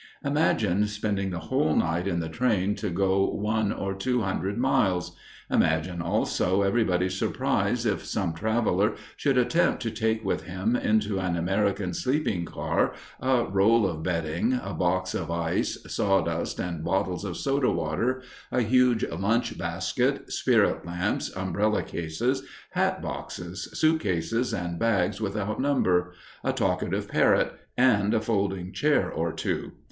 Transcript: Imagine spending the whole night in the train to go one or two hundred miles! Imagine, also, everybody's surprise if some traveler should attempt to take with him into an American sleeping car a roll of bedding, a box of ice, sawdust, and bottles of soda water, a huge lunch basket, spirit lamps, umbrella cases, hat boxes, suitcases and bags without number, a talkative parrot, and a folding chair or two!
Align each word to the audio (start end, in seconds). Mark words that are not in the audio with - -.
Imagine 0.25 0.87
spending 0.87 1.29
the 1.29 1.37
whole 1.37 1.75
night 1.75 2.07
in 2.07 2.21
the 2.21 2.27
train 2.27 2.73
to 2.73 2.89
go 2.89 3.29
one 3.29 3.71
or 3.71 3.93
two 3.93 4.21
hundred 4.21 4.57
miles! 4.57 5.15
Imagine, 5.51 6.01
also, 6.01 6.63
everybody's 6.63 7.13
surprise 7.15 7.85
if 7.85 8.03
some 8.03 8.33
traveler 8.33 8.93
should 9.15 9.37
attempt 9.37 9.79
to 9.83 9.91
take 9.91 10.25
with 10.25 10.45
him 10.45 10.75
into 10.75 11.19
an 11.19 11.35
American 11.37 11.93
sleeping 11.93 12.45
car 12.45 12.95
a 13.19 13.43
roll 13.43 13.85
of 13.87 14.01
bedding, 14.01 14.59
a 14.63 14.73
box 14.73 15.13
of 15.13 15.29
ice, 15.29 15.77
sawdust, 15.85 16.59
and 16.59 16.83
bottles 16.83 17.23
of 17.23 17.37
soda 17.37 17.69
water, 17.69 18.23
a 18.51 18.61
huge 18.61 19.05
lunch 19.07 19.55
basket, 19.55 20.31
spirit 20.33 20.83
lamps, 20.83 21.29
umbrella 21.35 21.83
cases, 21.83 22.41
hat 22.71 23.03
boxes, 23.03 23.69
suitcases 23.77 24.51
and 24.51 24.79
bags 24.79 25.21
without 25.21 25.59
number, 25.61 26.11
a 26.43 26.51
talkative 26.51 27.07
parrot, 27.07 27.53
and 27.77 28.15
a 28.15 28.19
folding 28.19 28.73
chair 28.73 29.11
or 29.11 29.31
two! 29.31 29.73